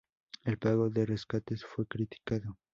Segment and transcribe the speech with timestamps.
[0.45, 2.57] El pago de rescates fue criticado.